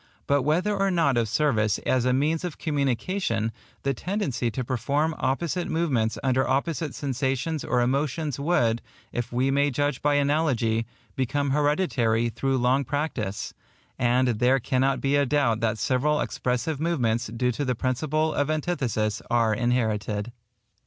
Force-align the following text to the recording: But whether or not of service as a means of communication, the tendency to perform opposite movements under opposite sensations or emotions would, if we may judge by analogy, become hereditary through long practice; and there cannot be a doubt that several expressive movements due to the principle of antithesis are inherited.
But 0.25 0.41
whether 0.41 0.75
or 0.75 0.89
not 0.89 1.15
of 1.15 1.29
service 1.29 1.77
as 1.85 2.05
a 2.05 2.11
means 2.11 2.43
of 2.43 2.57
communication, 2.57 3.51
the 3.83 3.93
tendency 3.93 4.49
to 4.49 4.63
perform 4.63 5.13
opposite 5.19 5.67
movements 5.67 6.17
under 6.23 6.47
opposite 6.49 6.95
sensations 6.95 7.63
or 7.63 7.81
emotions 7.81 8.39
would, 8.39 8.81
if 9.11 9.31
we 9.31 9.51
may 9.51 9.69
judge 9.69 10.01
by 10.01 10.15
analogy, 10.15 10.87
become 11.15 11.51
hereditary 11.51 12.29
through 12.29 12.57
long 12.57 12.83
practice; 12.83 13.53
and 13.99 14.27
there 14.39 14.59
cannot 14.59 15.01
be 15.01 15.15
a 15.15 15.25
doubt 15.27 15.59
that 15.59 15.77
several 15.77 16.19
expressive 16.19 16.79
movements 16.79 17.27
due 17.27 17.51
to 17.51 17.63
the 17.63 17.75
principle 17.75 18.33
of 18.33 18.49
antithesis 18.49 19.21
are 19.29 19.53
inherited. 19.53 20.31